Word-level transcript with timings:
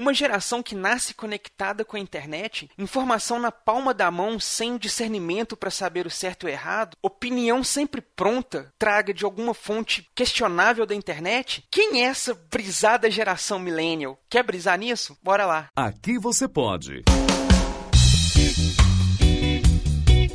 Uma 0.00 0.14
geração 0.14 0.62
que 0.62 0.74
nasce 0.74 1.12
conectada 1.12 1.84
com 1.84 1.94
a 1.94 2.00
internet, 2.00 2.70
informação 2.78 3.38
na 3.38 3.52
palma 3.52 3.92
da 3.92 4.10
mão 4.10 4.40
sem 4.40 4.78
discernimento 4.78 5.54
para 5.54 5.70
saber 5.70 6.06
o 6.06 6.10
certo 6.10 6.44
e 6.44 6.46
o 6.46 6.48
errado, 6.48 6.96
opinião 7.02 7.62
sempre 7.62 8.00
pronta, 8.00 8.72
traga 8.78 9.12
de 9.12 9.26
alguma 9.26 9.52
fonte 9.52 10.08
questionável 10.14 10.86
da 10.86 10.94
internet. 10.94 11.62
Quem 11.70 12.02
é 12.02 12.06
essa 12.06 12.32
brisada 12.50 13.10
geração 13.10 13.58
millennial? 13.58 14.18
Quer 14.30 14.42
brisar 14.42 14.78
nisso? 14.78 15.18
Bora 15.22 15.44
lá. 15.44 15.68
Aqui 15.76 16.18
você 16.18 16.48
pode. 16.48 17.02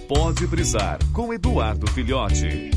Pode 0.07 0.45
brisar 0.45 1.00
com 1.11 1.34
Eduardo 1.34 1.89
Filhote. 1.91 2.70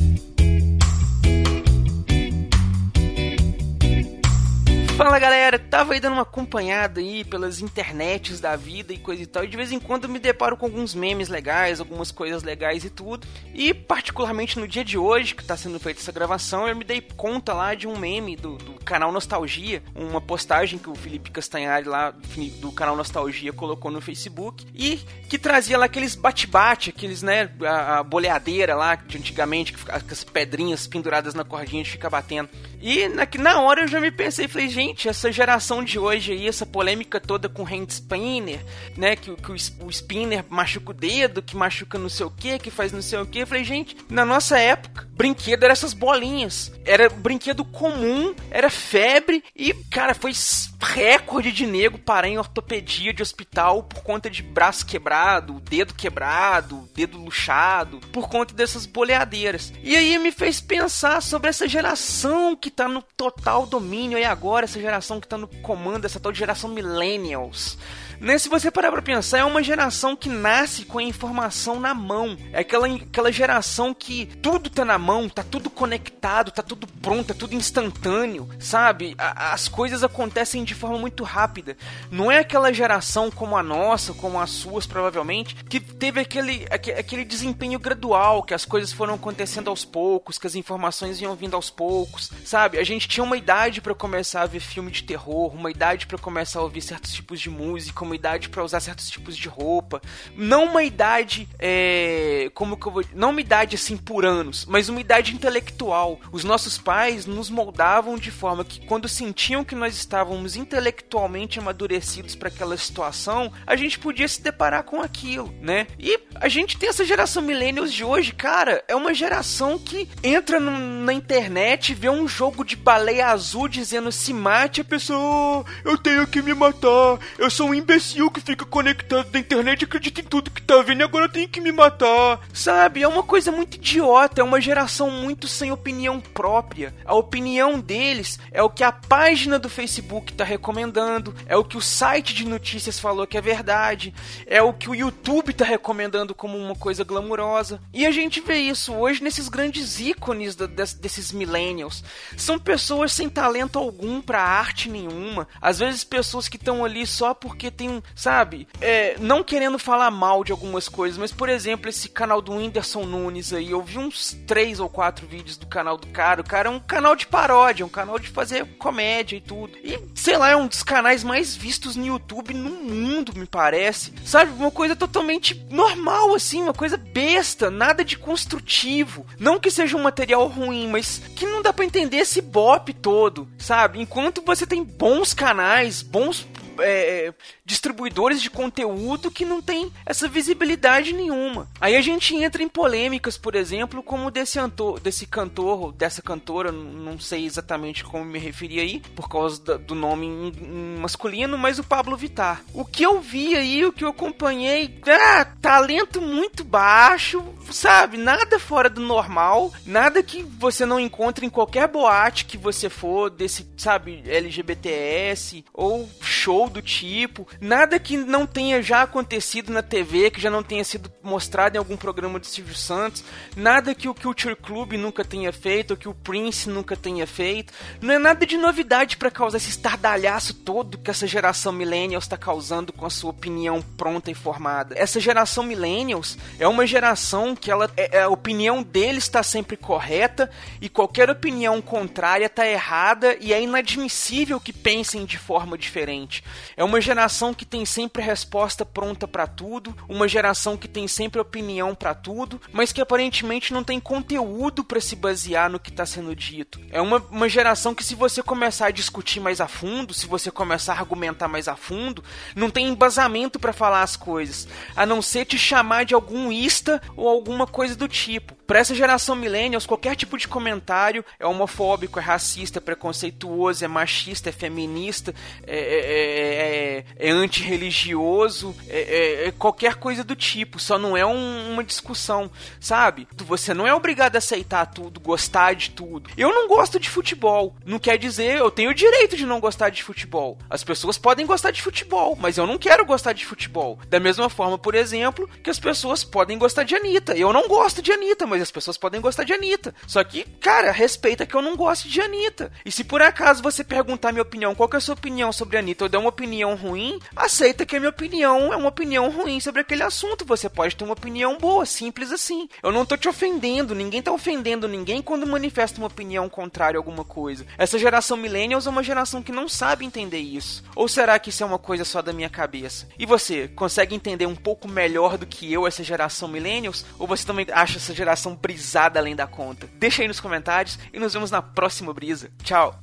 Fala 4.98 5.16
galera, 5.20 5.60
tava 5.60 5.92
aí 5.92 6.00
dando 6.00 6.14
uma 6.14 6.22
acompanhada 6.22 6.98
aí 6.98 7.22
pelas 7.22 7.60
internets 7.60 8.40
da 8.40 8.56
vida 8.56 8.92
e 8.92 8.98
coisa 8.98 9.22
e 9.22 9.26
tal, 9.26 9.44
e 9.44 9.46
de 9.46 9.56
vez 9.56 9.70
em 9.70 9.78
quando 9.78 10.08
me 10.08 10.18
deparo 10.18 10.56
com 10.56 10.66
alguns 10.66 10.92
memes 10.92 11.28
legais, 11.28 11.78
algumas 11.78 12.10
coisas 12.10 12.42
legais 12.42 12.84
e 12.84 12.90
tudo. 12.90 13.24
E 13.54 13.72
particularmente 13.72 14.58
no 14.58 14.66
dia 14.66 14.84
de 14.84 14.98
hoje, 14.98 15.36
que 15.36 15.44
tá 15.44 15.56
sendo 15.56 15.78
feita 15.78 16.00
essa 16.00 16.10
gravação, 16.10 16.66
eu 16.66 16.74
me 16.74 16.82
dei 16.82 17.00
conta 17.00 17.52
lá 17.54 17.76
de 17.76 17.86
um 17.86 17.96
meme 17.96 18.34
do, 18.34 18.56
do 18.56 18.72
canal 18.84 19.12
Nostalgia, 19.12 19.84
uma 19.94 20.20
postagem 20.20 20.80
que 20.80 20.90
o 20.90 20.96
Felipe 20.96 21.30
Castanhari 21.30 21.86
lá 21.86 22.12
do 22.60 22.72
canal 22.72 22.96
Nostalgia 22.96 23.52
colocou 23.52 23.92
no 23.92 24.00
Facebook, 24.00 24.66
e 24.74 24.96
que 25.28 25.38
trazia 25.38 25.78
lá 25.78 25.84
aqueles 25.84 26.16
bate-bate, 26.16 26.90
aqueles, 26.90 27.22
né, 27.22 27.48
a, 27.64 27.98
a, 27.98 28.02
boleadeira 28.02 28.74
lá 28.74 28.96
de 28.96 29.16
antigamente, 29.16 29.72
que 29.72 29.78
fica, 29.78 29.94
as 29.94 30.24
pedrinhas 30.24 30.88
penduradas 30.88 31.34
na 31.34 31.44
cordinha 31.44 31.84
de 31.84 31.90
ficar 31.90 32.10
batendo. 32.10 32.48
E 32.80 33.06
na, 33.06 33.28
na 33.38 33.60
hora 33.60 33.82
eu 33.82 33.88
já 33.88 34.00
me 34.00 34.10
pensei, 34.10 34.48
falei, 34.48 34.68
gente 34.68 34.87
essa 35.06 35.30
geração 35.30 35.82
de 35.82 35.98
hoje 35.98 36.32
aí, 36.32 36.46
essa 36.46 36.66
polêmica 36.66 37.20
toda 37.20 37.48
com 37.48 37.64
hand 37.64 37.88
spinner, 37.88 38.64
né? 38.96 39.16
Que, 39.16 39.34
que 39.34 39.52
o, 39.52 39.56
o, 39.86 39.90
spinner 39.90 40.44
machuca 40.48 40.90
o 40.90 40.94
dedo, 40.94 41.42
que 41.42 41.56
machuca 41.56 41.98
não 41.98 42.08
sei 42.08 42.26
o 42.26 42.30
que, 42.30 42.58
que 42.58 42.70
faz 42.70 42.92
não 42.92 43.02
sei 43.02 43.18
o 43.18 43.26
que. 43.26 43.40
Eu 43.40 43.46
falei, 43.46 43.64
gente, 43.64 43.96
na 44.08 44.24
nossa 44.24 44.58
época, 44.58 45.08
brinquedo 45.12 45.64
era 45.64 45.72
essas 45.72 45.92
bolinhas. 45.92 46.72
Era 46.84 47.08
brinquedo 47.08 47.64
comum, 47.64 48.34
era 48.50 48.70
febre 48.70 49.42
e, 49.54 49.74
cara, 49.90 50.14
foi 50.14 50.32
recorde 50.80 51.50
de 51.50 51.66
nego 51.66 51.98
parar 51.98 52.28
em 52.28 52.38
ortopedia 52.38 53.12
de 53.12 53.22
hospital 53.22 53.82
por 53.82 54.02
conta 54.02 54.30
de 54.30 54.42
braço 54.42 54.86
quebrado, 54.86 55.60
dedo 55.60 55.94
quebrado, 55.94 56.88
dedo 56.94 57.18
luxado, 57.18 57.98
por 58.12 58.28
conta 58.28 58.54
dessas 58.54 58.86
boleadeiras. 58.86 59.72
E 59.82 59.96
aí 59.96 60.18
me 60.18 60.30
fez 60.30 60.60
pensar 60.60 61.20
sobre 61.20 61.50
essa 61.50 61.66
geração 61.66 62.54
que 62.54 62.70
tá 62.70 62.88
no 62.88 63.02
total 63.02 63.66
domínio 63.66 64.16
aí 64.16 64.24
agora, 64.24 64.64
essa 64.64 64.77
geração 64.78 65.20
que 65.20 65.28
tá 65.28 65.36
no 65.36 65.48
comando, 65.48 66.04
essa 66.04 66.20
tal 66.20 66.32
geração 66.32 66.70
millennials. 66.70 67.78
Né? 68.20 68.38
Se 68.38 68.48
você 68.48 68.70
parar 68.70 68.90
pra 68.90 69.02
pensar, 69.02 69.38
é 69.38 69.44
uma 69.44 69.62
geração 69.62 70.16
que 70.16 70.28
nasce 70.28 70.84
com 70.84 70.98
a 70.98 71.02
informação 71.02 71.78
na 71.78 71.94
mão. 71.94 72.36
É 72.52 72.60
aquela, 72.60 72.86
aquela 72.86 73.30
geração 73.30 73.94
que 73.94 74.26
tudo 74.42 74.68
tá 74.68 74.84
na 74.84 74.98
mão, 74.98 75.28
tá 75.28 75.42
tudo 75.42 75.70
conectado, 75.70 76.50
tá 76.50 76.62
tudo 76.62 76.86
pronto, 76.86 77.32
é 77.32 77.34
tudo 77.34 77.54
instantâneo, 77.54 78.48
sabe? 78.58 79.14
A, 79.18 79.52
as 79.52 79.68
coisas 79.68 80.02
acontecem 80.02 80.64
de 80.64 80.74
forma 80.74 80.98
muito 80.98 81.22
rápida. 81.22 81.76
Não 82.10 82.30
é 82.30 82.38
aquela 82.38 82.72
geração 82.72 83.30
como 83.30 83.56
a 83.56 83.62
nossa, 83.62 84.12
como 84.12 84.40
as 84.40 84.50
suas 84.50 84.86
provavelmente, 84.86 85.54
que 85.64 85.80
teve 85.80 86.20
aquele, 86.20 86.66
aquele 86.70 87.24
desempenho 87.24 87.78
gradual, 87.78 88.42
que 88.42 88.54
as 88.54 88.64
coisas 88.64 88.92
foram 88.92 89.14
acontecendo 89.14 89.68
aos 89.70 89.84
poucos, 89.84 90.38
que 90.38 90.46
as 90.46 90.54
informações 90.54 91.20
iam 91.20 91.34
vindo 91.34 91.54
aos 91.54 91.70
poucos, 91.70 92.30
sabe? 92.44 92.78
A 92.78 92.84
gente 92.84 93.08
tinha 93.08 93.24
uma 93.24 93.36
idade 93.36 93.80
para 93.80 93.94
começar 93.94 94.42
a 94.42 94.46
ver 94.46 94.60
filme 94.60 94.90
de 94.90 95.02
terror, 95.02 95.54
uma 95.54 95.70
idade 95.70 96.06
para 96.06 96.18
começar 96.18 96.60
a 96.60 96.62
ouvir 96.62 96.80
certos 96.80 97.12
tipos 97.12 97.40
de 97.40 97.50
música, 97.50 98.07
uma 98.08 98.16
idade 98.16 98.48
para 98.48 98.64
usar 98.64 98.80
certos 98.80 99.08
tipos 99.08 99.36
de 99.36 99.48
roupa. 99.48 100.00
Não 100.36 100.64
uma 100.64 100.82
idade, 100.82 101.48
é, 101.58 102.50
como 102.54 102.76
que 102.76 102.86
eu 102.86 102.92
vou, 102.92 103.04
não 103.14 103.30
uma 103.30 103.40
idade 103.40 103.76
assim 103.76 103.96
por 103.96 104.24
anos, 104.24 104.66
mas 104.66 104.88
uma 104.88 105.00
idade 105.00 105.34
intelectual. 105.34 106.18
Os 106.32 106.42
nossos 106.42 106.78
pais 106.78 107.26
nos 107.26 107.50
moldavam 107.50 108.16
de 108.16 108.30
forma 108.30 108.64
que 108.64 108.84
quando 108.86 109.08
sentiam 109.08 109.64
que 109.64 109.74
nós 109.74 109.96
estávamos 109.96 110.56
intelectualmente 110.56 111.58
amadurecidos 111.58 112.34
para 112.34 112.48
aquela 112.48 112.76
situação, 112.76 113.52
a 113.66 113.76
gente 113.76 113.98
podia 113.98 114.26
se 114.26 114.42
deparar 114.42 114.82
com 114.82 115.00
aquilo, 115.00 115.54
né? 115.60 115.86
E 115.98 116.18
a 116.34 116.48
gente 116.48 116.78
tem 116.78 116.88
essa 116.88 117.04
geração 117.04 117.42
millennials 117.42 117.92
de 117.92 118.04
hoje, 118.04 118.32
cara, 118.32 118.82
é 118.88 118.96
uma 118.96 119.12
geração 119.12 119.78
que 119.78 120.08
entra 120.22 120.58
no, 120.58 120.70
na 121.04 121.12
internet, 121.12 121.94
vê 121.94 122.08
um 122.08 122.26
jogo 122.26 122.64
de 122.64 122.76
baleia 122.76 123.28
azul 123.28 123.68
dizendo 123.68 124.10
se 124.10 124.32
mate, 124.32 124.80
a 124.80 124.84
pessoa, 124.84 125.64
eu 125.84 125.98
tenho 125.98 126.26
que 126.26 126.40
me 126.40 126.54
matar, 126.54 127.18
eu 127.38 127.50
sou 127.50 127.68
um 127.68 127.74
imbecil 127.74 127.97
imbecil 127.98 128.30
que 128.30 128.40
fica 128.40 128.64
conectado 128.64 129.28
na 129.32 129.40
internet 129.40 129.84
acredita 129.84 130.20
em 130.20 130.24
tudo 130.24 130.52
que 130.52 130.62
tá 130.62 130.80
vendo 130.82 131.00
e 131.00 131.02
agora 131.02 131.28
tem 131.28 131.48
que 131.48 131.60
me 131.60 131.72
matar. 131.72 132.40
Sabe? 132.52 133.02
É 133.02 133.08
uma 133.08 133.24
coisa 133.24 133.50
muito 133.50 133.74
idiota, 133.74 134.40
é 134.40 134.44
uma 134.44 134.60
geração 134.60 135.10
muito 135.10 135.48
sem 135.48 135.72
opinião 135.72 136.20
própria. 136.20 136.94
A 137.04 137.14
opinião 137.14 137.80
deles 137.80 138.38
é 138.52 138.62
o 138.62 138.70
que 138.70 138.84
a 138.84 138.92
página 138.92 139.58
do 139.58 139.68
Facebook 139.68 140.32
tá 140.32 140.44
recomendando, 140.44 141.34
é 141.46 141.56
o 141.56 141.64
que 141.64 141.76
o 141.76 141.80
site 141.80 142.34
de 142.34 142.46
notícias 142.46 143.00
falou 143.00 143.26
que 143.26 143.36
é 143.36 143.40
verdade, 143.40 144.14
é 144.46 144.62
o 144.62 144.72
que 144.72 144.88
o 144.88 144.94
YouTube 144.94 145.52
tá 145.52 145.64
recomendando 145.64 146.34
como 146.34 146.56
uma 146.56 146.76
coisa 146.76 147.02
glamurosa. 147.02 147.80
E 147.92 148.06
a 148.06 148.12
gente 148.12 148.40
vê 148.40 148.58
isso 148.58 148.94
hoje 148.94 149.22
nesses 149.22 149.48
grandes 149.48 149.98
ícones 149.98 150.54
des, 150.54 150.94
desses 150.94 151.32
millennials. 151.32 152.04
São 152.36 152.58
pessoas 152.60 153.12
sem 153.12 153.28
talento 153.28 153.76
algum 153.76 154.20
para 154.20 154.40
arte 154.40 154.88
nenhuma. 154.88 155.48
Às 155.60 155.80
vezes 155.80 156.04
pessoas 156.04 156.48
que 156.48 156.56
estão 156.56 156.84
ali 156.84 157.04
só 157.04 157.34
porque 157.34 157.70
tem 157.70 157.87
um, 157.88 158.02
sabe? 158.14 158.68
É, 158.80 159.16
não 159.18 159.42
querendo 159.42 159.78
falar 159.78 160.10
mal 160.10 160.44
de 160.44 160.52
algumas 160.52 160.88
coisas, 160.88 161.18
mas 161.18 161.32
por 161.32 161.48
exemplo, 161.48 161.88
esse 161.88 162.08
canal 162.08 162.40
do 162.40 162.52
Whindersson 162.52 163.04
Nunes 163.04 163.52
aí, 163.52 163.70
eu 163.70 163.82
vi 163.82 163.98
uns 163.98 164.36
três 164.46 164.80
ou 164.80 164.88
quatro 164.88 165.26
vídeos 165.26 165.56
do 165.56 165.66
canal 165.66 165.96
do 165.96 166.06
cara. 166.08 166.40
O 166.40 166.44
cara 166.44 166.68
é 166.68 166.72
um 166.72 166.80
canal 166.80 167.16
de 167.16 167.26
paródia, 167.26 167.84
um 167.84 167.88
canal 167.88 168.18
de 168.18 168.28
fazer 168.28 168.64
comédia 168.76 169.36
e 169.36 169.40
tudo. 169.40 169.76
E, 169.82 169.98
sei 170.14 170.36
lá, 170.36 170.50
é 170.50 170.56
um 170.56 170.66
dos 170.66 170.82
canais 170.82 171.24
mais 171.24 171.54
vistos 171.54 171.96
no 171.96 172.06
YouTube 172.06 172.54
no 172.54 172.70
mundo, 172.70 173.32
me 173.36 173.46
parece. 173.46 174.12
Sabe? 174.24 174.52
Uma 174.52 174.70
coisa 174.70 174.94
totalmente 174.94 175.54
normal, 175.70 176.34
assim, 176.34 176.62
uma 176.62 176.74
coisa 176.74 176.96
besta, 176.96 177.70
nada 177.70 178.04
de 178.04 178.18
construtivo. 178.18 179.26
Não 179.38 179.58
que 179.58 179.70
seja 179.70 179.96
um 179.96 180.02
material 180.02 180.46
ruim, 180.46 180.88
mas 180.88 181.18
que 181.36 181.46
não 181.46 181.62
dá 181.62 181.72
para 181.72 181.84
entender 181.84 182.18
esse 182.18 182.40
bop 182.40 182.92
todo, 182.94 183.48
sabe? 183.58 184.00
Enquanto 184.00 184.42
você 184.44 184.66
tem 184.66 184.82
bons 184.82 185.32
canais, 185.32 186.02
bons 186.02 186.46
é, 186.80 187.32
distribuidores 187.64 188.40
de 188.40 188.50
conteúdo 188.50 189.30
que 189.30 189.44
não 189.44 189.60
tem 189.60 189.92
essa 190.04 190.28
visibilidade 190.28 191.12
nenhuma. 191.12 191.68
Aí 191.80 191.96
a 191.96 192.00
gente 192.00 192.34
entra 192.34 192.62
em 192.62 192.68
polêmicas, 192.68 193.36
por 193.36 193.54
exemplo, 193.54 194.02
como 194.02 194.30
desse, 194.30 194.58
antor, 194.58 195.00
desse 195.00 195.26
cantor, 195.26 195.92
dessa 195.92 196.22
cantora, 196.22 196.72
não 196.72 197.18
sei 197.18 197.44
exatamente 197.44 198.04
como 198.04 198.24
me 198.24 198.38
referir 198.38 198.80
aí, 198.80 199.00
por 199.14 199.28
causa 199.28 199.78
do 199.78 199.94
nome 199.94 200.52
masculino, 200.98 201.56
mas 201.56 201.78
o 201.78 201.84
Pablo 201.84 202.16
Vittar. 202.16 202.62
O 202.72 202.84
que 202.84 203.02
eu 203.02 203.20
vi 203.20 203.56
aí, 203.56 203.84
o 203.84 203.92
que 203.92 204.04
eu 204.04 204.08
acompanhei, 204.08 205.00
ah, 205.06 205.44
talento 205.60 206.20
muito 206.20 206.64
baixo, 206.64 207.42
sabe? 207.70 208.16
Nada 208.16 208.58
fora 208.58 208.88
do 208.88 209.00
normal, 209.00 209.72
nada 209.86 210.22
que 210.22 210.42
você 210.42 210.84
não 210.84 211.00
encontre 211.00 211.46
em 211.46 211.50
qualquer 211.50 211.88
boate 211.88 212.44
que 212.44 212.56
você 212.56 212.88
for 212.88 213.30
desse, 213.30 213.66
sabe, 213.76 214.22
LGBTS 214.26 215.64
ou 215.72 216.08
show 216.38 216.70
do 216.70 216.80
tipo, 216.80 217.48
nada 217.60 217.98
que 217.98 218.16
não 218.16 218.46
tenha 218.46 218.80
já 218.80 219.02
acontecido 219.02 219.72
na 219.72 219.82
TV, 219.82 220.30
que 220.30 220.40
já 220.40 220.48
não 220.48 220.62
tenha 220.62 220.84
sido 220.84 221.10
mostrado 221.20 221.74
em 221.76 221.78
algum 221.78 221.96
programa 221.96 222.38
de 222.38 222.46
Silvio 222.46 222.76
Santos, 222.76 223.24
nada 223.56 223.94
que 223.94 224.08
o 224.08 224.14
Culture 224.14 224.54
Club 224.54 224.92
nunca 224.92 225.24
tenha 225.24 225.52
feito, 225.52 225.92
ou 225.92 225.96
que 225.96 226.08
o 226.08 226.14
Prince 226.14 226.68
nunca 226.70 226.96
tenha 226.96 227.26
feito. 227.26 227.72
Não 228.00 228.14
é 228.14 228.18
nada 228.18 228.46
de 228.46 228.56
novidade 228.56 229.16
para 229.16 229.30
causar 229.30 229.58
esse 229.58 229.70
estardalhaço 229.70 230.54
todo 230.54 230.98
que 230.98 231.10
essa 231.10 231.26
geração 231.26 231.72
millennials 231.72 232.24
está 232.24 232.36
causando 232.36 232.92
com 232.92 233.04
a 233.04 233.10
sua 233.10 233.30
opinião 233.30 233.82
pronta 233.96 234.30
e 234.30 234.34
formada. 234.34 234.94
Essa 234.96 235.18
geração 235.18 235.64
millennials 235.64 236.38
é 236.58 236.68
uma 236.68 236.86
geração 236.86 237.56
que 237.56 237.70
ela, 237.70 237.90
é, 237.96 238.22
a 238.22 238.28
opinião 238.28 238.82
deles 238.82 239.24
está 239.24 239.42
sempre 239.42 239.76
correta 239.76 240.50
e 240.80 240.88
qualquer 240.88 241.28
opinião 241.30 241.82
contrária 241.82 242.46
está 242.46 242.66
errada 242.66 243.36
e 243.40 243.52
é 243.52 243.60
inadmissível 243.60 244.60
que 244.60 244.72
pensem 244.72 245.24
de 245.24 245.36
forma 245.38 245.76
diferente. 245.76 246.27
É 246.76 246.84
uma 246.84 247.00
geração 247.00 247.54
que 247.54 247.64
tem 247.64 247.84
sempre 247.84 248.22
resposta 248.22 248.84
pronta 248.84 249.26
para 249.26 249.46
tudo, 249.46 249.96
uma 250.08 250.28
geração 250.28 250.76
que 250.76 250.88
tem 250.88 251.08
sempre 251.08 251.40
opinião 251.40 251.94
para 251.94 252.14
tudo, 252.14 252.60
mas 252.72 252.92
que 252.92 253.00
aparentemente 253.00 253.72
não 253.72 253.82
tem 253.82 253.98
conteúdo 253.98 254.84
para 254.84 255.00
se 255.00 255.16
basear 255.16 255.70
no 255.70 255.80
que 255.80 255.90
está 255.90 256.04
sendo 256.04 256.34
dito. 256.34 256.80
É 256.90 257.00
uma, 257.00 257.18
uma 257.30 257.48
geração 257.48 257.94
que, 257.94 258.04
se 258.04 258.14
você 258.14 258.42
começar 258.42 258.86
a 258.86 258.90
discutir 258.90 259.40
mais 259.40 259.60
a 259.60 259.68
fundo, 259.68 260.12
se 260.12 260.26
você 260.26 260.50
começar 260.50 260.94
a 260.94 260.98
argumentar 260.98 261.48
mais 261.48 261.68
a 261.68 261.76
fundo, 261.76 262.22
não 262.54 262.70
tem 262.70 262.88
embasamento 262.88 263.58
para 263.58 263.72
falar 263.72 264.02
as 264.02 264.16
coisas, 264.16 264.68
a 264.94 265.06
não 265.06 265.22
ser 265.22 265.44
te 265.44 265.58
chamar 265.58 266.04
de 266.04 266.14
algum 266.14 266.50
ista 266.52 267.00
ou 267.16 267.28
alguma 267.28 267.66
coisa 267.66 267.94
do 267.94 268.08
tipo. 268.08 268.57
Para 268.68 268.78
essa 268.80 268.94
geração 268.94 269.34
millennials, 269.34 269.86
qualquer 269.86 270.14
tipo 270.14 270.36
de 270.36 270.46
comentário 270.46 271.24
é 271.40 271.46
homofóbico, 271.46 272.20
é 272.20 272.22
racista, 272.22 272.78
é 272.78 272.80
preconceituoso, 272.80 273.82
é 273.82 273.88
machista, 273.88 274.50
é 274.50 274.52
feminista, 274.52 275.34
é, 275.66 275.76
é, 275.76 276.54
é 276.54 276.78
é, 276.98 277.04
é 277.18 277.30
antirreligioso, 277.30 278.74
é, 278.88 278.98
é, 278.98 279.48
é, 279.48 279.52
qualquer 279.52 279.94
coisa 279.94 280.22
do 280.22 280.36
tipo. 280.36 280.78
Só 280.78 280.98
não 280.98 281.16
é 281.16 281.24
um, 281.24 281.72
uma 281.72 281.82
discussão, 281.82 282.50
sabe? 282.78 283.26
Você 283.36 283.72
não 283.72 283.86
é 283.86 283.94
obrigado 283.94 284.36
a 284.36 284.38
aceitar 284.38 284.86
tudo, 284.86 285.18
gostar 285.18 285.74
de 285.74 285.90
tudo. 285.90 286.30
Eu 286.36 286.50
não 286.50 286.68
gosto 286.68 287.00
de 287.00 287.08
futebol. 287.08 287.74
Não 287.84 287.98
quer 287.98 288.18
dizer, 288.18 288.58
eu 288.58 288.70
tenho 288.70 288.90
o 288.90 288.94
direito 288.94 289.36
de 289.36 289.46
não 289.46 289.60
gostar 289.60 289.90
de 289.90 290.02
futebol. 290.02 290.58
As 290.68 290.84
pessoas 290.84 291.16
podem 291.16 291.46
gostar 291.46 291.70
de 291.70 291.82
futebol, 291.82 292.36
mas 292.38 292.58
eu 292.58 292.66
não 292.66 292.78
quero 292.78 293.04
gostar 293.06 293.32
de 293.32 293.46
futebol. 293.46 293.98
Da 294.08 294.20
mesma 294.20 294.50
forma, 294.50 294.78
por 294.78 294.94
exemplo, 294.94 295.48
que 295.62 295.70
as 295.70 295.78
pessoas 295.78 296.22
podem 296.22 296.58
gostar 296.58 296.82
de 296.82 296.94
Anitta. 296.94 297.36
Eu 297.36 297.52
não 297.52 297.66
gosto 297.66 298.02
de 298.02 298.12
Anitta, 298.12 298.46
mas 298.46 298.57
as 298.62 298.70
pessoas 298.70 298.96
podem 298.96 299.20
gostar 299.20 299.44
de 299.44 299.52
Anitta. 299.52 299.94
Só 300.06 300.22
que, 300.24 300.44
cara, 300.60 300.90
respeita 300.90 301.46
que 301.46 301.54
eu 301.54 301.62
não 301.62 301.76
gosto 301.76 302.08
de 302.08 302.20
Anitta. 302.20 302.70
E 302.84 302.90
se 302.90 303.04
por 303.04 303.22
acaso 303.22 303.62
você 303.62 303.84
perguntar 303.84 304.32
minha 304.32 304.42
opinião, 304.42 304.74
qual 304.74 304.88
que 304.88 304.96
é 304.96 304.98
a 304.98 305.00
sua 305.00 305.14
opinião 305.14 305.52
sobre 305.52 305.78
Anitta, 305.78 306.04
ou 306.04 306.08
der 306.08 306.18
uma 306.18 306.28
opinião 306.28 306.74
ruim, 306.74 307.18
aceita 307.34 307.86
que 307.86 307.96
a 307.96 308.00
minha 308.00 308.10
opinião 308.10 308.72
é 308.72 308.76
uma 308.76 308.88
opinião 308.88 309.30
ruim 309.30 309.60
sobre 309.60 309.80
aquele 309.80 310.02
assunto. 310.02 310.44
Você 310.44 310.68
pode 310.68 310.96
ter 310.96 311.04
uma 311.04 311.12
opinião 311.12 311.58
boa, 311.58 311.86
simples 311.86 312.32
assim. 312.32 312.68
Eu 312.82 312.92
não 312.92 313.04
tô 313.04 313.16
te 313.16 313.28
ofendendo, 313.28 313.94
ninguém 313.94 314.22
tá 314.22 314.32
ofendendo 314.32 314.88
ninguém 314.88 315.22
quando 315.22 315.46
manifesta 315.46 315.98
uma 315.98 316.06
opinião 316.06 316.48
contrária 316.48 316.98
a 316.98 317.00
alguma 317.00 317.24
coisa. 317.24 317.66
Essa 317.76 317.98
geração 317.98 318.36
millennials 318.36 318.86
é 318.86 318.90
uma 318.90 319.02
geração 319.02 319.42
que 319.42 319.52
não 319.52 319.68
sabe 319.68 320.04
entender 320.04 320.38
isso. 320.38 320.82
Ou 320.94 321.08
será 321.08 321.38
que 321.38 321.50
isso 321.50 321.62
é 321.62 321.66
uma 321.66 321.78
coisa 321.78 322.04
só 322.04 322.22
da 322.22 322.32
minha 322.32 322.48
cabeça? 322.48 323.08
E 323.18 323.26
você, 323.26 323.68
consegue 323.68 324.14
entender 324.14 324.46
um 324.46 324.56
pouco 324.56 324.88
melhor 324.88 325.36
do 325.38 325.46
que 325.46 325.72
eu 325.72 325.86
essa 325.86 326.02
geração 326.02 326.48
millennials? 326.48 327.04
Ou 327.18 327.26
você 327.26 327.44
também 327.44 327.66
acha 327.72 327.98
essa 327.98 328.14
geração 328.14 328.47
brisada 328.54 329.18
além 329.18 329.34
da 329.34 329.46
conta? 329.46 329.88
Deixa 329.94 330.22
aí 330.22 330.28
nos 330.28 330.40
comentários 330.40 330.98
e 331.12 331.18
nos 331.18 331.32
vemos 331.32 331.50
na 331.50 331.62
próxima 331.62 332.12
brisa. 332.12 332.50
Tchau! 332.62 332.98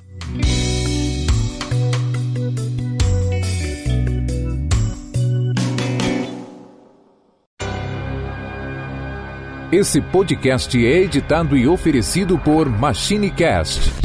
Esse 9.71 9.99
podcast 9.99 10.77
é 10.77 10.99
editado 10.99 11.57
e 11.57 11.67
oferecido 11.67 12.37
por 12.39 12.69
MachineCast 12.69 14.04